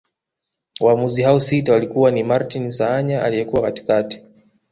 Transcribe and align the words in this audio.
Waamuzi 0.79 1.21
hao 1.23 1.39
sita 1.39 1.73
walikuwa 1.73 2.11
ni 2.11 2.23
Martin 2.23 2.71
Saanya 2.71 3.23
aliyekuwa 3.23 3.61
katikati 3.61 4.23